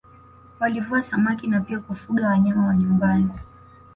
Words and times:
Walivua 0.59 1.01
samaki 1.01 1.47
na 1.47 1.61
pia 1.61 1.79
kufuga 1.79 2.27
wanyama 2.27 2.67
wa 2.67 2.75
nyumbani 2.75 3.29